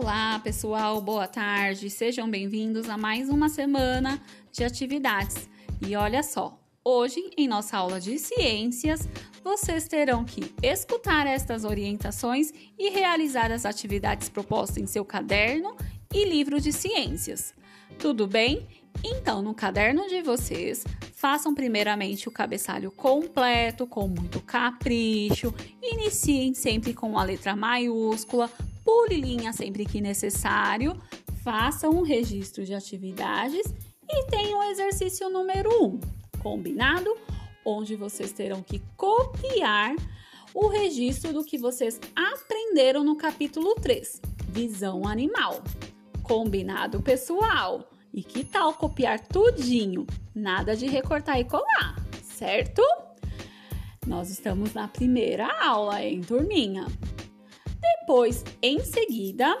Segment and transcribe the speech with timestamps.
[0.00, 1.90] Olá, pessoal, boa tarde.
[1.90, 5.50] Sejam bem-vindos a mais uma semana de atividades.
[5.84, 9.08] E olha só, hoje em nossa aula de ciências,
[9.42, 15.76] vocês terão que escutar estas orientações e realizar as atividades propostas em seu caderno
[16.14, 17.52] e livro de ciências.
[17.98, 18.68] Tudo bem?
[19.04, 25.52] Então, no caderno de vocês, façam primeiramente o cabeçalho completo, com muito capricho.
[25.82, 28.48] Iniciem sempre com a letra maiúscula,
[28.88, 30.98] pule linha sempre que necessário,
[31.44, 33.62] façam um registro de atividades
[34.08, 36.00] e tenham o exercício número 1, um,
[36.38, 37.14] combinado?
[37.62, 39.94] Onde vocês terão que copiar
[40.54, 45.62] o registro do que vocês aprenderam no capítulo 3, visão animal.
[46.22, 47.90] Combinado, pessoal?
[48.10, 50.06] E que tal copiar tudinho?
[50.34, 52.80] Nada de recortar e colar, certo?
[54.06, 56.86] Nós estamos na primeira aula, hein, turminha?
[57.80, 59.60] Depois, em seguida,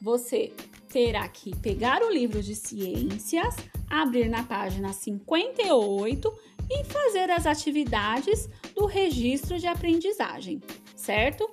[0.00, 0.52] você
[0.88, 3.54] terá que pegar o livro de ciências,
[3.88, 6.34] abrir na página 58
[6.70, 10.62] e fazer as atividades do registro de aprendizagem,
[10.94, 11.48] certo?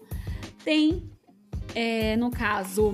[0.63, 1.09] Tem,
[1.73, 2.93] é, no caso,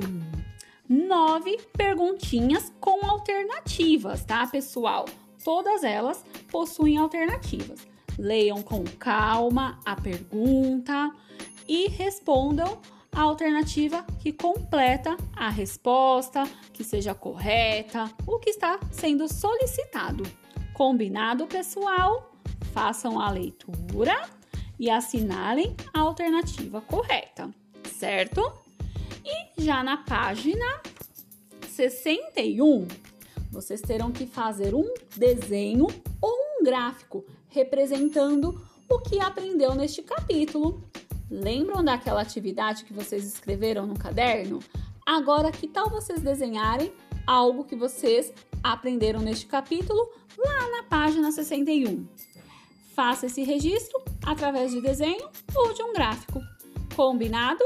[0.88, 5.06] nove perguntinhas com alternativas, tá, pessoal?
[5.44, 7.88] Todas elas possuem alternativas.
[8.18, 11.12] Leiam com calma a pergunta
[11.68, 12.80] e respondam
[13.12, 20.24] a alternativa que completa a resposta, que seja correta, o que está sendo solicitado.
[20.74, 22.32] Combinado, pessoal?
[22.74, 24.30] Façam a leitura
[24.80, 27.50] e assinalem a alternativa correta,
[27.86, 28.42] certo?
[29.24, 30.82] E já na página
[31.68, 32.88] 61,
[33.52, 35.88] vocês terão que fazer um desenho
[36.22, 40.84] ou um gráfico representando o que aprendeu neste capítulo.
[41.32, 44.60] Lembram daquela atividade que vocês escreveram no caderno?
[45.06, 46.92] Agora, que tal vocês desenharem
[47.26, 52.06] algo que vocês aprenderam neste capítulo lá na página 61?
[52.94, 56.42] Faça esse registro através de desenho ou de um gráfico.
[56.98, 57.64] Combinado?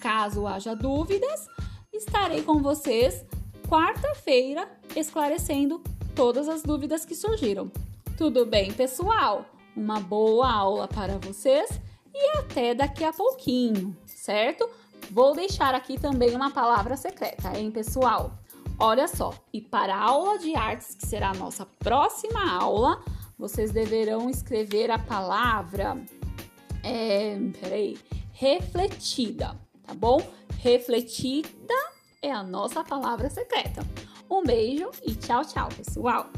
[0.00, 1.46] Caso haja dúvidas,
[1.92, 3.24] estarei com vocês
[3.68, 5.80] quarta-feira esclarecendo
[6.16, 7.70] todas as dúvidas que surgiram.
[8.16, 9.46] Tudo bem, pessoal?
[9.76, 11.80] Uma boa aula para vocês
[12.18, 14.68] e até daqui a pouquinho, certo?
[15.10, 18.32] Vou deixar aqui também uma palavra secreta, hein, pessoal?
[18.78, 23.02] Olha só, e para a aula de artes, que será a nossa próxima aula,
[23.38, 25.96] vocês deverão escrever a palavra.
[26.82, 27.98] É, peraí,
[28.32, 30.20] refletida, tá bom?
[30.58, 31.74] Refletida
[32.20, 33.82] é a nossa palavra secreta.
[34.30, 36.30] Um beijo e tchau, tchau, pessoal!